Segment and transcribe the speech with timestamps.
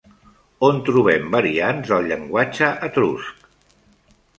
[0.67, 3.51] On trobem variants del llenguatge etrusc?